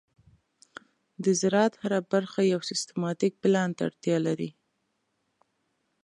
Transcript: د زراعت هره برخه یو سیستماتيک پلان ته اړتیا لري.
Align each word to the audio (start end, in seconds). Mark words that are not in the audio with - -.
د 1.23 1.25
زراعت 1.41 1.73
هره 1.83 1.99
برخه 2.11 2.39
یو 2.51 2.61
سیستماتيک 2.69 3.33
پلان 3.41 3.69
ته 3.77 3.81
اړتیا 3.89 4.17
لري. 4.27 4.49